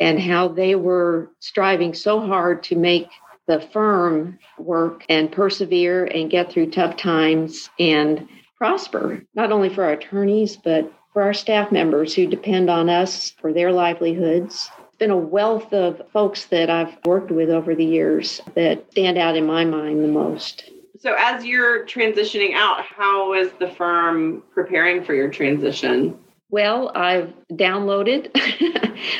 and 0.00 0.20
how 0.20 0.48
they 0.48 0.74
were 0.74 1.30
striving 1.40 1.94
so 1.94 2.20
hard 2.20 2.62
to 2.64 2.76
make 2.76 3.08
the 3.46 3.60
firm 3.72 4.38
work 4.58 5.04
and 5.08 5.32
persevere 5.32 6.04
and 6.04 6.30
get 6.30 6.52
through 6.52 6.70
tough 6.70 6.96
times 6.96 7.70
and 7.78 8.28
prosper, 8.56 9.22
not 9.34 9.50
only 9.50 9.68
for 9.68 9.84
our 9.84 9.92
attorneys, 9.92 10.56
but 10.56 10.92
for 11.12 11.22
our 11.22 11.34
staff 11.34 11.72
members 11.72 12.14
who 12.14 12.26
depend 12.26 12.68
on 12.68 12.88
us 12.88 13.30
for 13.40 13.52
their 13.52 13.72
livelihoods. 13.72 14.70
It's 14.88 14.96
been 14.98 15.10
a 15.10 15.16
wealth 15.16 15.72
of 15.72 16.02
folks 16.12 16.44
that 16.46 16.68
I've 16.68 16.96
worked 17.04 17.30
with 17.30 17.50
over 17.50 17.74
the 17.74 17.84
years 17.84 18.40
that 18.54 18.90
stand 18.90 19.16
out 19.16 19.36
in 19.36 19.46
my 19.46 19.64
mind 19.64 20.04
the 20.04 20.08
most. 20.08 20.70
So, 21.00 21.14
as 21.16 21.44
you're 21.44 21.86
transitioning 21.86 22.54
out, 22.54 22.84
how 22.84 23.32
is 23.32 23.52
the 23.60 23.70
firm 23.70 24.42
preparing 24.52 25.04
for 25.04 25.14
your 25.14 25.30
transition? 25.30 26.18
Well, 26.50 26.90
I've 26.94 27.32
downloaded 27.52 28.30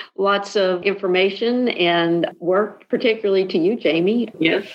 lots 0.16 0.56
of 0.56 0.82
information 0.82 1.68
and 1.68 2.30
worked 2.38 2.88
particularly 2.88 3.47
to 3.49 3.58
you, 3.58 3.76
Jamie. 3.76 4.28
Yes. 4.38 4.66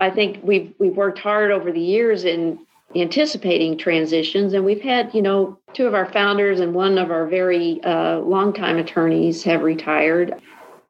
I 0.00 0.10
think 0.10 0.38
we've 0.42 0.72
we've 0.78 0.96
worked 0.96 1.18
hard 1.18 1.50
over 1.50 1.72
the 1.72 1.80
years 1.80 2.24
in 2.24 2.58
anticipating 2.96 3.78
transitions. 3.78 4.52
And 4.52 4.64
we've 4.64 4.80
had, 4.80 5.14
you 5.14 5.22
know, 5.22 5.58
two 5.74 5.86
of 5.86 5.94
our 5.94 6.10
founders 6.10 6.60
and 6.60 6.74
one 6.74 6.98
of 6.98 7.10
our 7.10 7.26
very 7.26 7.82
uh, 7.84 8.18
longtime 8.18 8.78
attorneys 8.78 9.42
have 9.44 9.62
retired 9.62 10.34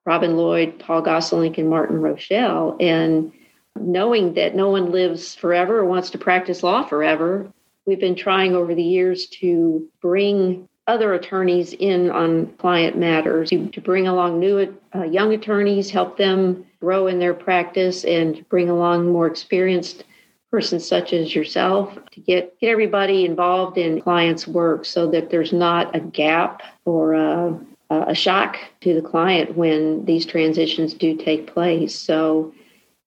Robin 0.06 0.36
Lloyd, 0.36 0.78
Paul 0.78 1.02
Gosselink, 1.02 1.58
and 1.58 1.68
Martin 1.68 2.00
Rochelle. 2.00 2.76
And 2.80 3.32
knowing 3.78 4.34
that 4.34 4.54
no 4.54 4.70
one 4.70 4.90
lives 4.90 5.34
forever 5.34 5.78
or 5.78 5.84
wants 5.84 6.10
to 6.10 6.18
practice 6.18 6.62
law 6.62 6.84
forever, 6.84 7.52
we've 7.86 8.00
been 8.00 8.16
trying 8.16 8.54
over 8.54 8.74
the 8.74 8.82
years 8.82 9.26
to 9.26 9.86
bring 10.00 10.68
other 10.90 11.14
attorneys 11.14 11.72
in 11.74 12.10
on 12.10 12.46
client 12.58 12.98
matters, 12.98 13.50
to, 13.50 13.68
to 13.68 13.80
bring 13.80 14.08
along 14.08 14.40
new 14.40 14.76
uh, 14.94 15.04
young 15.04 15.32
attorneys, 15.32 15.88
help 15.88 16.18
them 16.18 16.66
grow 16.80 17.06
in 17.06 17.20
their 17.20 17.32
practice, 17.32 18.04
and 18.04 18.46
bring 18.48 18.68
along 18.68 19.06
more 19.06 19.28
experienced 19.28 20.04
persons 20.50 20.86
such 20.86 21.12
as 21.12 21.32
yourself 21.32 21.96
to 22.10 22.18
get, 22.20 22.58
get 22.58 22.70
everybody 22.70 23.24
involved 23.24 23.78
in 23.78 24.00
clients' 24.00 24.48
work 24.48 24.84
so 24.84 25.08
that 25.08 25.30
there's 25.30 25.52
not 25.52 25.94
a 25.94 26.00
gap 26.00 26.60
or 26.84 27.14
a, 27.14 27.56
a 27.90 28.14
shock 28.14 28.56
to 28.80 28.92
the 28.92 29.08
client 29.08 29.56
when 29.56 30.04
these 30.06 30.26
transitions 30.26 30.92
do 30.92 31.16
take 31.16 31.46
place. 31.46 31.94
So, 31.94 32.52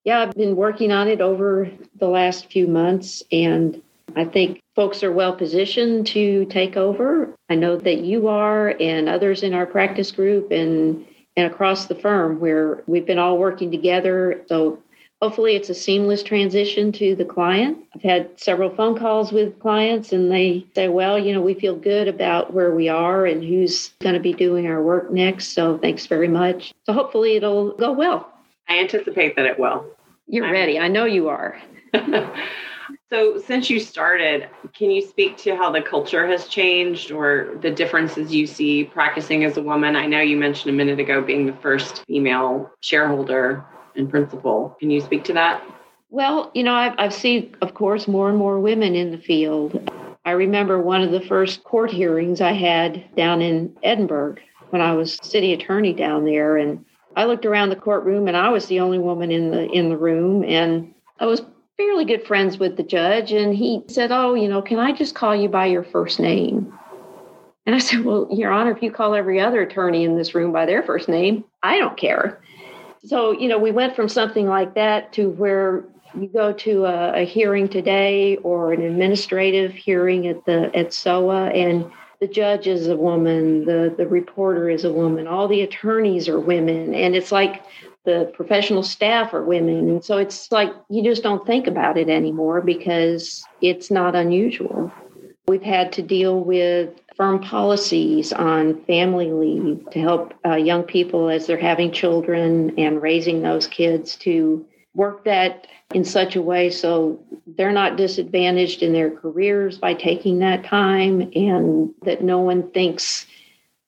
yeah, 0.05 0.21
I've 0.21 0.33
been 0.35 0.55
working 0.55 0.93
on 0.93 1.09
it 1.09 1.19
over 1.19 1.69
the 1.99 2.07
last 2.07 2.49
few 2.49 2.65
months, 2.65 3.21
and 3.29 3.81
I 4.15 4.23
think 4.23 4.62
folks 4.75 5.03
are 5.03 5.11
well 5.11 5.35
positioned 5.35 6.07
to 6.07 6.45
take 6.45 6.77
over. 6.77 7.33
I 7.49 7.55
know 7.55 7.77
that 7.77 7.99
you 7.99 8.27
are, 8.27 8.75
and 8.79 9.07
others 9.07 9.43
in 9.43 9.53
our 9.53 9.65
practice 9.65 10.11
group, 10.11 10.51
and 10.51 11.05
and 11.35 11.51
across 11.51 11.87
the 11.87 11.95
firm 11.95 12.39
where 12.39 12.83
we've 12.87 13.05
been 13.05 13.19
all 13.19 13.37
working 13.37 13.71
together. 13.71 14.41
So 14.47 14.79
hopefully 15.21 15.55
it's 15.55 15.69
a 15.69 15.73
seamless 15.73 16.21
transition 16.21 16.91
to 16.91 17.15
the 17.15 17.25
client. 17.25 17.77
I've 17.95 18.01
had 18.01 18.39
several 18.39 18.69
phone 18.75 18.97
calls 18.97 19.31
with 19.31 19.59
clients 19.59 20.11
and 20.11 20.31
they 20.31 20.65
say, 20.75 20.89
well, 20.89 21.17
you 21.17 21.33
know, 21.33 21.41
we 21.41 21.53
feel 21.53 21.75
good 21.75 22.07
about 22.07 22.53
where 22.53 22.75
we 22.75 22.89
are 22.89 23.25
and 23.25 23.43
who's 23.43 23.93
going 23.99 24.15
to 24.15 24.19
be 24.19 24.33
doing 24.33 24.67
our 24.67 24.81
work 24.81 25.11
next. 25.11 25.53
So 25.53 25.77
thanks 25.77 26.05
very 26.05 26.27
much. 26.27 26.73
So 26.85 26.93
hopefully 26.93 27.35
it'll 27.35 27.71
go 27.77 27.91
well. 27.93 28.31
I 28.67 28.79
anticipate 28.79 29.35
that 29.37 29.45
it 29.45 29.57
will. 29.57 29.85
You're 30.27 30.45
I'm... 30.45 30.51
ready. 30.51 30.77
I 30.77 30.87
know 30.87 31.05
you 31.05 31.29
are. 31.29 31.59
so, 33.09 33.39
since 33.39 33.69
you 33.69 33.79
started, 33.79 34.49
can 34.73 34.89
you 34.89 35.01
speak 35.01 35.37
to 35.37 35.55
how 35.55 35.71
the 35.71 35.81
culture 35.81 36.25
has 36.25 36.47
changed 36.47 37.11
or 37.11 37.57
the 37.61 37.69
differences 37.69 38.33
you 38.33 38.47
see 38.47 38.85
practicing 38.85 39.43
as 39.43 39.57
a 39.57 39.61
woman? 39.61 39.95
I 39.95 40.07
know 40.07 40.19
you 40.19 40.37
mentioned 40.37 40.73
a 40.73 40.77
minute 40.77 40.99
ago 40.99 41.21
being 41.21 41.45
the 41.45 41.53
first 41.53 42.03
female 42.05 42.71
shareholder 42.81 43.63
and 43.95 44.09
principal. 44.09 44.75
Can 44.79 44.89
you 44.89 44.99
speak 44.99 45.23
to 45.25 45.33
that? 45.33 45.63
Well, 46.09 46.51
you 46.53 46.63
know, 46.63 46.73
I've, 46.73 46.93
I've 46.97 47.13
seen, 47.13 47.55
of 47.61 47.73
course, 47.73 48.07
more 48.07 48.29
and 48.29 48.37
more 48.37 48.59
women 48.59 48.95
in 48.95 49.11
the 49.11 49.17
field. 49.17 49.89
I 50.25 50.31
remember 50.31 50.79
one 50.79 51.01
of 51.01 51.11
the 51.11 51.21
first 51.21 51.63
court 51.63 51.91
hearings 51.91 52.39
I 52.39 52.53
had 52.53 53.15
down 53.15 53.41
in 53.41 53.75
Edinburg 53.83 54.39
when 54.69 54.81
I 54.81 54.93
was 54.93 55.19
city 55.21 55.53
attorney 55.53 55.93
down 55.93 56.25
there, 56.25 56.57
and 56.57 56.85
I 57.15 57.25
looked 57.25 57.45
around 57.45 57.69
the 57.69 57.75
courtroom, 57.75 58.27
and 58.27 58.37
I 58.37 58.49
was 58.49 58.67
the 58.67 58.79
only 58.79 58.99
woman 58.99 59.31
in 59.31 59.51
the 59.51 59.69
in 59.69 59.89
the 59.89 59.97
room, 59.97 60.43
and 60.43 60.93
I 61.19 61.25
was 61.25 61.41
fairly 61.83 62.05
good 62.05 62.25
friends 62.25 62.57
with 62.57 62.77
the 62.77 62.83
judge, 62.83 63.31
and 63.31 63.55
he 63.55 63.83
said, 63.87 64.11
"Oh, 64.11 64.33
you 64.33 64.47
know, 64.47 64.61
can 64.61 64.79
I 64.79 64.91
just 64.91 65.15
call 65.15 65.35
you 65.35 65.49
by 65.49 65.67
your 65.67 65.83
first 65.83 66.19
name?" 66.19 66.73
And 67.65 67.75
I 67.75 67.79
said, 67.79 68.03
Well, 68.03 68.27
Your 68.31 68.51
Honor, 68.51 68.71
if 68.71 68.83
you 68.83 68.91
call 68.91 69.15
every 69.15 69.39
other 69.39 69.61
attorney 69.61 70.03
in 70.03 70.17
this 70.17 70.35
room 70.35 70.51
by 70.51 70.65
their 70.65 70.83
first 70.83 71.07
name, 71.07 71.45
I 71.63 71.77
don't 71.77 71.97
care 71.97 72.41
so 73.05 73.31
you 73.31 73.47
know 73.47 73.57
we 73.57 73.71
went 73.71 73.95
from 73.95 74.07
something 74.07 74.47
like 74.47 74.73
that 74.75 75.11
to 75.13 75.29
where 75.29 75.83
you 76.19 76.27
go 76.27 76.53
to 76.53 76.85
a, 76.85 77.21
a, 77.21 77.25
hearing 77.25 77.67
today 77.67 78.37
or 78.37 78.71
an 78.71 78.81
administrative 78.81 79.73
hearing 79.73 80.27
at 80.27 80.45
the 80.45 80.75
at 80.75 80.93
SOAH 80.93 81.49
and 81.53 81.91
the 82.19 82.27
judge 82.27 82.67
is 82.67 82.87
a 82.87 82.95
woman, 82.95 83.65
the 83.65 83.93
the 83.97 84.07
reporter 84.07 84.69
is 84.69 84.85
a 84.85 84.93
woman, 84.93 85.27
all 85.27 85.47
the 85.47 85.61
attorneys 85.61 86.29
are 86.29 86.39
women, 86.39 86.93
and 86.93 87.15
it's 87.15 87.31
like 87.31 87.61
the 88.05 88.31
professional 88.35 88.83
staff 88.83 89.33
are 89.33 89.43
women, 89.43 89.89
and 89.89 90.03
so 90.03 90.17
it's 90.17 90.51
like 90.51 90.71
you 90.89 91.03
just 91.03 91.23
don't 91.23 91.45
think 91.45 91.67
about 91.67 91.97
it 91.97 92.09
anymore 92.09 92.61
because 92.61 93.45
it's 93.61 93.89
not 93.89 94.15
unusual. 94.15 94.91
We've 95.47 95.63
had 95.63 95.91
to 95.93 96.01
deal 96.01 96.39
with 96.39 96.89
firm 97.15 97.39
policies 97.41 98.33
on 98.33 98.83
family 98.85 99.31
leave 99.31 99.89
to 99.91 99.99
help 99.99 100.33
uh, 100.45 100.55
young 100.55 100.83
people 100.83 101.29
as 101.29 101.45
they're 101.45 101.57
having 101.57 101.91
children 101.91 102.77
and 102.77 103.01
raising 103.01 103.41
those 103.41 103.67
kids 103.67 104.15
to 104.17 104.65
work 104.95 105.25
that 105.25 105.67
in 105.93 106.03
such 106.03 106.35
a 106.35 106.41
way 106.41 106.69
so 106.69 107.19
they're 107.55 107.71
not 107.71 107.97
disadvantaged 107.97 108.81
in 108.81 108.93
their 108.93 109.11
careers 109.11 109.77
by 109.77 109.93
taking 109.93 110.39
that 110.39 110.63
time 110.63 111.21
and 111.35 111.93
that 112.03 112.23
no 112.23 112.39
one 112.39 112.69
thinks 112.71 113.25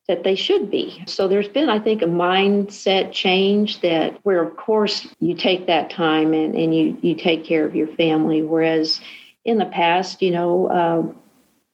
that 0.07 0.23
they 0.23 0.35
should 0.35 0.69
be. 0.69 1.03
So 1.07 1.27
there's 1.27 1.47
been, 1.47 1.69
I 1.69 1.79
think, 1.79 2.01
a 2.01 2.05
mindset 2.05 3.11
change 3.11 3.81
that 3.81 4.19
where, 4.23 4.43
of 4.43 4.55
course, 4.55 5.07
you 5.19 5.33
take 5.33 5.65
that 5.67 5.89
time 5.89 6.33
and, 6.33 6.53
and 6.55 6.75
you, 6.75 6.97
you 7.01 7.15
take 7.15 7.43
care 7.43 7.65
of 7.65 7.75
your 7.75 7.87
family. 7.87 8.43
Whereas 8.43 9.01
in 9.43 9.57
the 9.57 9.65
past, 9.65 10.21
you 10.21 10.31
know, 10.31 10.67
uh, 10.67 11.13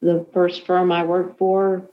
the 0.01 0.25
first 0.33 0.65
firm 0.65 0.91
I 0.91 1.03
worked 1.03 1.37
for 1.37 1.83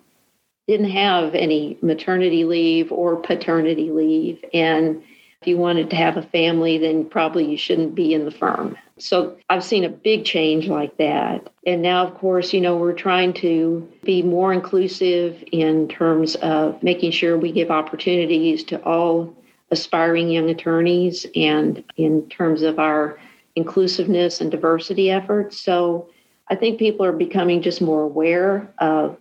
didn't 0.69 0.91
have 0.91 1.35
any 1.35 1.79
maternity 1.83 2.45
leave 2.45 2.93
or 2.93 3.17
paternity 3.17 3.91
leave. 3.91 4.45
And 4.55 5.03
if 5.41 5.49
you 5.49 5.57
wanted 5.57 5.91
to 5.91 5.97
have 5.97 6.17
a 6.17 6.23
family, 6.23 6.79
then 6.79 7.09
probably 7.09 7.51
you 7.51 7.57
shouldn't 7.57 7.95
be 7.95 8.15
in 8.15 8.25
the 8.25 8.31
firm. 8.31 8.77
So 8.99 9.37
I've 9.49 9.65
seen 9.65 9.85
a 9.85 9.89
big 9.89 10.25
change 10.25 10.69
like 10.69 10.97
that. 10.97 11.49
And 11.67 11.83
now, 11.83 12.07
of 12.07 12.15
course, 12.15 12.53
you 12.53 12.61
know, 12.61 12.77
we're 12.77 12.93
trying 12.93 13.33
to 13.35 13.89
be 14.03 14.23
more 14.23 14.53
inclusive 14.53 15.43
in 15.53 15.89
terms 15.89 16.35
of 16.37 16.83
making 16.83 17.13
sure 17.13 17.39
we 17.39 17.53
give 17.53 17.71
opportunities 17.71 18.65
to 18.65 18.83
all 18.85 19.35
aspiring 19.71 20.31
young 20.31 20.51
attorneys 20.51 21.27
and 21.37 21.85
in 21.97 22.29
terms 22.29 22.63
of 22.63 22.79
our 22.79 23.19
inclusiveness 23.55 24.41
and 24.41 24.51
diversity 24.51 25.11
efforts. 25.11 25.59
So 25.59 26.09
I 26.49 26.55
think 26.55 26.79
people 26.79 27.05
are 27.05 27.13
becoming 27.13 27.63
just 27.63 27.81
more 27.81 28.03
aware 28.03 28.73
of 28.79 29.19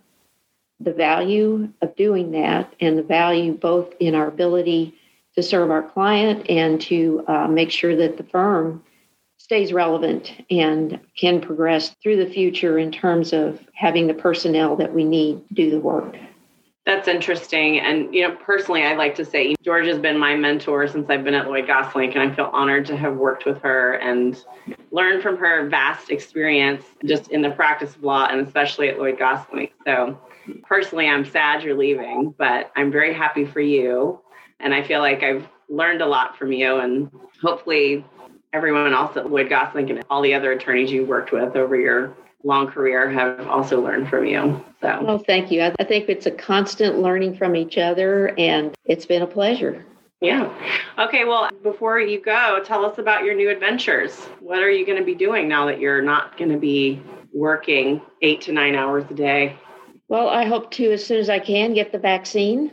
the 0.80 0.92
value 0.92 1.68
of 1.82 1.94
doing 1.96 2.30
that 2.30 2.72
and 2.80 2.96
the 2.96 3.02
value 3.02 3.52
both 3.52 3.92
in 4.00 4.14
our 4.14 4.28
ability 4.28 4.94
to 5.34 5.42
serve 5.42 5.70
our 5.70 5.82
client 5.82 6.48
and 6.48 6.80
to 6.80 7.24
uh, 7.28 7.48
make 7.48 7.70
sure 7.70 7.96
that 7.96 8.16
the 8.16 8.22
firm 8.24 8.82
stays 9.48 9.72
relevant 9.72 10.30
and 10.50 11.00
can 11.18 11.40
progress 11.40 11.96
through 12.02 12.22
the 12.22 12.30
future 12.30 12.78
in 12.78 12.92
terms 12.92 13.32
of 13.32 13.58
having 13.72 14.06
the 14.06 14.12
personnel 14.12 14.76
that 14.76 14.92
we 14.92 15.04
need 15.04 15.42
to 15.48 15.54
do 15.54 15.70
the 15.70 15.80
work. 15.80 16.14
That's 16.84 17.08
interesting. 17.08 17.80
And, 17.80 18.14
you 18.14 18.28
know, 18.28 18.36
personally, 18.36 18.82
I 18.82 18.94
like 18.94 19.14
to 19.14 19.24
say 19.24 19.54
George 19.62 19.86
has 19.86 19.98
been 19.98 20.18
my 20.18 20.36
mentor 20.36 20.86
since 20.86 21.08
I've 21.08 21.24
been 21.24 21.32
at 21.32 21.46
Lloyd 21.46 21.66
Gosselink, 21.66 22.14
and 22.14 22.30
I 22.30 22.34
feel 22.34 22.50
honored 22.52 22.84
to 22.86 22.96
have 22.98 23.16
worked 23.16 23.46
with 23.46 23.62
her 23.62 23.94
and 23.94 24.42
learned 24.90 25.22
from 25.22 25.38
her 25.38 25.66
vast 25.70 26.10
experience 26.10 26.84
just 27.06 27.30
in 27.30 27.40
the 27.40 27.50
practice 27.50 27.96
of 27.96 28.04
law 28.04 28.26
and 28.26 28.46
especially 28.46 28.90
at 28.90 28.98
Lloyd 28.98 29.18
Gosselink. 29.18 29.70
So, 29.86 30.20
personally, 30.62 31.08
I'm 31.08 31.24
sad 31.24 31.62
you're 31.62 31.74
leaving, 31.74 32.34
but 32.36 32.70
I'm 32.76 32.92
very 32.92 33.14
happy 33.14 33.46
for 33.46 33.60
you. 33.60 34.20
And 34.60 34.74
I 34.74 34.82
feel 34.82 35.00
like 35.00 35.22
I've 35.22 35.48
learned 35.70 36.02
a 36.02 36.06
lot 36.06 36.36
from 36.36 36.52
you, 36.52 36.76
and 36.76 37.10
hopefully, 37.40 38.04
everyone 38.52 38.92
else 38.92 39.16
at 39.16 39.30
Lloyd 39.30 39.48
Gosselink 39.48 39.90
and 39.90 40.02
all 40.10 40.22
the 40.22 40.34
other 40.34 40.52
attorneys 40.52 40.90
you 40.90 41.04
worked 41.04 41.32
with 41.32 41.56
over 41.56 41.76
your 41.76 42.14
long 42.44 42.68
career 42.68 43.10
have 43.10 43.46
also 43.48 43.80
learned 43.80 44.08
from 44.08 44.24
you. 44.24 44.64
So, 44.80 45.02
well, 45.02 45.18
thank 45.18 45.50
you. 45.50 45.62
I 45.78 45.84
think 45.84 46.08
it's 46.08 46.26
a 46.26 46.30
constant 46.30 47.00
learning 47.00 47.36
from 47.36 47.56
each 47.56 47.78
other, 47.78 48.32
and 48.38 48.74
it's 48.84 49.06
been 49.06 49.22
a 49.22 49.26
pleasure. 49.26 49.84
Yeah. 50.20 50.52
Okay. 50.98 51.24
Well, 51.24 51.48
before 51.62 52.00
you 52.00 52.20
go, 52.20 52.60
tell 52.64 52.84
us 52.84 52.98
about 52.98 53.24
your 53.24 53.34
new 53.34 53.50
adventures. 53.50 54.16
What 54.40 54.58
are 54.58 54.70
you 54.70 54.84
going 54.84 54.98
to 54.98 55.04
be 55.04 55.14
doing 55.14 55.48
now 55.48 55.66
that 55.66 55.78
you're 55.80 56.02
not 56.02 56.36
going 56.36 56.50
to 56.50 56.58
be 56.58 57.00
working 57.32 58.00
eight 58.22 58.40
to 58.42 58.52
nine 58.52 58.74
hours 58.74 59.04
a 59.10 59.14
day? 59.14 59.56
Well, 60.08 60.28
I 60.28 60.44
hope 60.44 60.70
to, 60.72 60.92
as 60.92 61.04
soon 61.04 61.18
as 61.18 61.28
I 61.28 61.38
can, 61.38 61.74
get 61.74 61.92
the 61.92 61.98
vaccine 61.98 62.72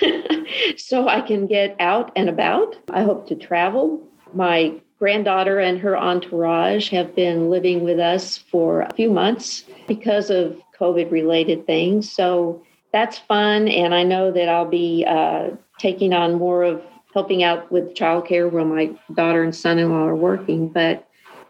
so 0.76 1.08
I 1.08 1.20
can 1.20 1.46
get 1.46 1.74
out 1.80 2.12
and 2.14 2.28
about. 2.28 2.76
I 2.90 3.02
hope 3.02 3.26
to 3.28 3.34
travel. 3.34 4.06
My 4.32 4.80
granddaughter 4.98 5.58
and 5.58 5.78
her 5.78 5.96
entourage 5.96 6.88
have 6.90 7.14
been 7.14 7.50
living 7.50 7.82
with 7.82 7.98
us 7.98 8.38
for 8.38 8.82
a 8.82 8.94
few 8.94 9.10
months 9.10 9.64
because 9.86 10.30
of 10.30 10.60
COVID 10.78 11.10
related 11.10 11.66
things. 11.66 12.10
So 12.10 12.62
that's 12.92 13.18
fun. 13.18 13.68
And 13.68 13.94
I 13.94 14.02
know 14.02 14.30
that 14.30 14.48
I'll 14.48 14.68
be 14.68 15.04
uh, 15.06 15.50
taking 15.78 16.12
on 16.12 16.34
more 16.34 16.62
of 16.62 16.82
helping 17.12 17.42
out 17.42 17.70
with 17.70 17.94
childcare 17.94 18.50
while 18.50 18.64
my 18.64 18.90
daughter 19.14 19.42
and 19.42 19.54
son 19.54 19.78
in 19.78 19.90
law 19.90 20.06
are 20.06 20.16
working. 20.16 20.68
But, 20.68 21.08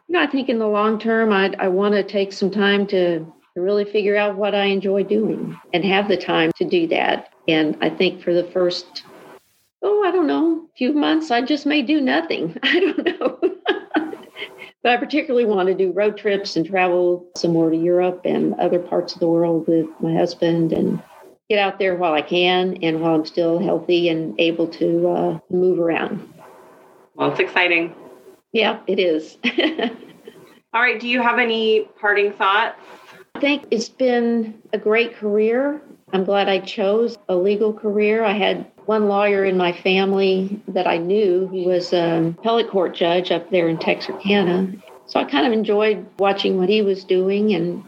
you 0.09 0.15
know, 0.15 0.23
I 0.23 0.27
think 0.27 0.49
in 0.49 0.59
the 0.59 0.69
long 0.69 0.99
term, 0.99 1.33
I'd, 1.33 1.55
I 1.57 1.69
want 1.69 1.95
to 1.95 2.03
take 2.03 2.33
some 2.33 2.51
time 2.51 2.87
to 2.89 3.27
really 3.57 3.85
figure 3.85 4.17
out 4.17 4.37
what 4.37 4.55
I 4.55 4.65
enjoy 4.65 5.05
doing 5.05 5.59
and 5.73 5.85
have 5.85 6.09
the 6.09 6.17
time 6.17 6.51
to 6.57 6.65
do 6.65 6.87
that. 6.89 7.33
And 7.49 7.77
I 7.81 7.91
think 7.91 8.23
for 8.23 8.35
the 8.35 8.45
first, 8.45 9.05
oh, 9.83 10.03
I 10.05 10.11
don't 10.11 10.27
know, 10.27 10.67
few 10.77 10.93
months, 10.93 11.31
I 11.31 11.43
just 11.43 11.67
may 11.67 11.83
do 11.83 12.01
nothing. 12.01 12.59
I 12.63 12.81
don't 12.81 13.05
know. 13.05 13.34
But 14.85 14.93
I 14.93 14.99
particularly 14.99 15.47
want 15.47 15.67
to 15.69 15.75
do 15.75 15.93
road 15.93 16.19
trips 16.19 16.57
and 16.57 16.67
travel 16.67 17.27
some 17.37 17.55
more 17.55 17.71
to 17.71 17.77
Europe 17.77 18.21
and 18.27 18.53
other 18.61 18.79
parts 18.79 19.15
of 19.15 19.19
the 19.19 19.27
world 19.27 19.67
with 19.67 19.87
my 19.99 20.13
husband 20.13 20.75
and 20.75 21.03
get 21.49 21.59
out 21.59 21.79
there 21.79 21.97
while 21.97 22.13
I 22.13 22.21
can 22.21 22.77
and 22.83 23.01
while 23.01 23.15
I'm 23.15 23.25
still 23.25 23.59
healthy 23.59 24.11
and 24.11 24.39
able 24.39 24.69
to 24.69 25.09
uh, 25.09 25.39
move 25.51 25.81
around. 25.81 26.31
Well, 27.15 27.31
it's 27.31 27.41
exciting. 27.41 27.95
Yeah, 28.53 28.81
it 28.87 28.99
is. 28.99 29.39
All 30.75 30.83
right. 30.83 31.01
Do 31.01 31.09
you 31.09 31.23
have 31.23 31.39
any 31.39 31.89
parting 31.99 32.33
thoughts? 32.33 32.79
I 33.37 33.41
think 33.41 33.65
it's 33.71 33.89
been 33.89 34.61
a 34.75 34.79
great 34.79 35.17
career. 35.17 35.81
I'm 36.15 36.23
glad 36.23 36.49
I 36.49 36.61
chose 36.61 37.19
a 37.29 37.35
legal 37.35 37.73
career. 37.73 38.23
I 38.23 38.35
had 38.35 38.71
one 38.87 39.09
lawyer 39.09 39.45
in 39.45 39.57
my 39.57 39.73
family 39.73 40.63
that 40.69 40.87
I 40.87 40.97
knew 40.97 41.49
who 41.49 41.65
was 41.65 41.93
an 41.93 42.37
appellate 42.39 42.71
court 42.71 42.95
judge 42.95 43.33
up 43.33 43.51
there 43.51 43.69
in 43.69 43.79
Texarkana. 43.79 44.75
So 45.07 45.19
I 45.19 45.25
kind 45.25 45.45
of 45.45 45.53
enjoyed 45.53 46.07
watching 46.21 46.57
what 46.57 46.69
he 46.69 46.83
was 46.83 47.03
doing 47.03 47.53
and 47.53 47.83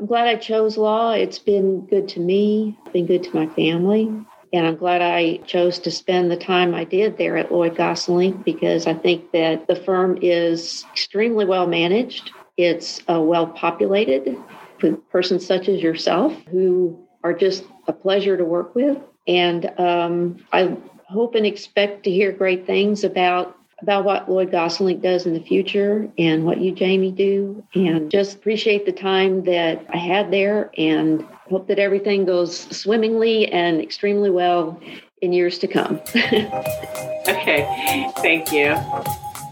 I'm 0.00 0.06
glad 0.06 0.28
I 0.28 0.36
chose 0.36 0.78
law. 0.78 1.12
It's 1.12 1.38
been 1.38 1.84
good 1.84 2.08
to 2.08 2.20
me, 2.20 2.74
been 2.90 3.04
good 3.04 3.22
to 3.24 3.36
my 3.36 3.46
family. 3.48 4.10
And 4.54 4.66
I'm 4.66 4.76
glad 4.76 5.02
I 5.02 5.36
chose 5.46 5.78
to 5.80 5.90
spend 5.90 6.30
the 6.30 6.38
time 6.38 6.74
I 6.74 6.84
did 6.84 7.18
there 7.18 7.36
at 7.36 7.52
Lloyd 7.52 7.74
Gosselink 7.74 8.46
because 8.46 8.86
I 8.86 8.94
think 8.94 9.30
that 9.32 9.66
the 9.66 9.76
firm 9.76 10.18
is 10.22 10.86
extremely 10.90 11.44
well 11.44 11.66
managed. 11.66 12.30
It's 12.56 13.02
uh, 13.10 13.20
well 13.20 13.46
populated 13.46 14.38
with 14.80 15.06
persons 15.10 15.44
such 15.44 15.68
as 15.68 15.82
yourself 15.82 16.34
who 16.50 16.98
are 17.22 17.32
just 17.32 17.64
a 17.86 17.92
pleasure 17.92 18.36
to 18.36 18.44
work 18.44 18.74
with. 18.74 18.98
And 19.26 19.70
um, 19.78 20.38
I 20.52 20.76
hope 21.08 21.34
and 21.34 21.46
expect 21.46 22.04
to 22.04 22.10
hear 22.10 22.32
great 22.32 22.66
things 22.66 23.04
about 23.04 23.56
about 23.82 24.04
what 24.04 24.30
Lloyd 24.30 24.52
Gosselink 24.52 25.02
does 25.02 25.26
in 25.26 25.34
the 25.34 25.40
future 25.40 26.08
and 26.16 26.44
what 26.44 26.60
you, 26.60 26.70
Jamie, 26.70 27.10
do. 27.10 27.64
And 27.74 28.10
just 28.12 28.36
appreciate 28.36 28.86
the 28.86 28.92
time 28.92 29.42
that 29.42 29.84
I 29.92 29.96
had 29.96 30.30
there 30.30 30.70
and 30.78 31.22
hope 31.50 31.66
that 31.66 31.80
everything 31.80 32.24
goes 32.24 32.60
swimmingly 32.74 33.48
and 33.48 33.80
extremely 33.80 34.30
well 34.30 34.80
in 35.20 35.32
years 35.32 35.58
to 35.58 35.66
come. 35.66 36.00
okay. 36.16 38.10
Thank 38.18 38.52
you. 38.52 38.76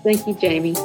Thank 0.05 0.27
you, 0.29 0.35
Jamie. 0.35 0.77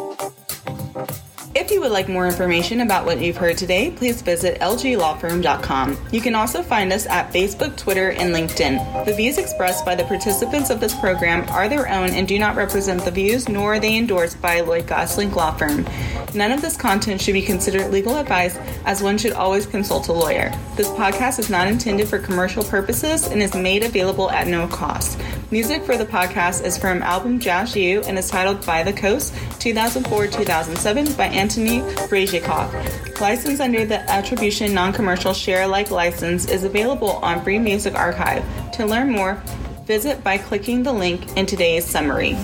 If 1.66 1.72
you 1.72 1.82
would 1.82 1.94
like 1.94 2.08
more 2.08 2.28
information 2.28 2.82
about 2.82 3.08
what 3.08 3.20
you've 3.20 3.38
heard 3.38 3.58
today, 3.58 3.90
please 3.90 4.22
visit 4.22 4.60
lglawfirm.com. 4.60 5.98
You 6.12 6.22
can 6.22 6.36
also 6.36 6.62
find 6.62 6.94
us 6.94 7.08
at 7.08 7.34
Facebook, 7.34 7.76
Twitter, 7.76 8.12
and 8.12 8.36
LinkedIn. 8.36 9.04
The 9.06 9.16
views 9.16 9.40
expressed 9.40 9.84
by 9.84 9.96
the 9.96 10.04
participants 10.04 10.70
of 10.70 10.80
this 10.80 10.94
program 11.00 11.44
are 11.50 11.68
their 11.68 11.92
own 11.92 12.12
and 12.12 12.28
do 12.28 12.38
not 12.38 12.56
represent 12.56 13.04
the 13.04 13.10
views 13.10 13.50
nor 13.50 13.74
are 13.74 13.80
they 13.80 13.98
endorsed 13.98 14.40
by 14.44 14.62
Lloyd 14.62 14.86
Gosselink 14.86 15.34
Law 15.34 15.56
Firm. 15.56 15.88
None 16.36 16.52
of 16.52 16.62
this 16.62 16.78
content 16.78 17.20
should 17.20 17.34
be 17.34 17.42
considered 17.42 17.90
legal 17.92 18.18
advice, 18.18 18.56
as 18.86 19.02
one 19.02 19.18
should 19.18 19.34
always 19.34 19.66
consult 19.66 20.08
a 20.10 20.14
lawyer. 20.14 20.52
This 20.76 20.90
podcast 20.90 21.40
is 21.40 21.50
not 21.50 21.68
intended 21.68 22.08
for 22.08 22.20
commercial 22.20 22.64
purposes 22.64 23.26
and 23.26 23.42
is 23.42 23.56
made 23.56 23.82
available 23.82 24.30
at 24.30 24.48
no 24.48 24.68
cost. 24.68 25.20
Music 25.56 25.84
for 25.84 25.96
the 25.96 26.06
podcast 26.06 26.66
is 26.66 26.78
from 26.78 27.02
album 27.02 27.40
Jazz 27.40 27.78
U 27.78 28.02
and 28.02 28.18
is 28.20 28.30
titled 28.30 28.66
By 28.66 28.84
the 28.84 28.92
Coast 28.92 29.34
2004 29.62 30.28
2007 30.28 31.14
by 31.14 31.28
Anthony 31.28 31.80
Brezhikov. 32.10 33.22
License 33.22 33.62
under 33.62 33.86
the 33.86 34.00
Attribution 34.12 34.74
Non 34.74 34.92
Commercial 34.92 35.32
Share 35.32 35.62
Alike 35.62 35.92
license 35.92 36.50
is 36.50 36.66
available 36.66 37.12
on 37.24 37.42
Free 37.42 37.58
Music 37.58 37.96
Archive. 37.96 38.44
To 38.74 38.86
learn 38.86 39.10
more, 39.10 39.42
visit 39.86 40.22
by 40.26 40.38
clicking 40.40 40.84
the 40.84 40.92
link 40.92 41.38
in 41.38 41.46
today's 41.46 41.86
summary. 41.86 42.36